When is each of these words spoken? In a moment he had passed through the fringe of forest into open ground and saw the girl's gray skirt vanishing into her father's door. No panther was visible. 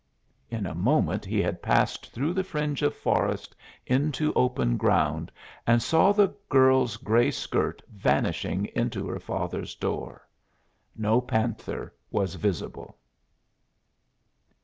In 0.49 0.65
a 0.65 0.73
moment 0.73 1.25
he 1.25 1.43
had 1.43 1.61
passed 1.61 2.11
through 2.11 2.33
the 2.33 2.43
fringe 2.43 2.81
of 2.81 2.95
forest 2.95 3.55
into 3.85 4.33
open 4.33 4.75
ground 4.75 5.31
and 5.67 5.79
saw 5.79 6.11
the 6.11 6.33
girl's 6.49 6.97
gray 6.97 7.29
skirt 7.29 7.83
vanishing 7.87 8.65
into 8.75 9.07
her 9.07 9.19
father's 9.19 9.75
door. 9.75 10.27
No 10.95 11.21
panther 11.21 11.93
was 12.09 12.33
visible. 12.33 12.97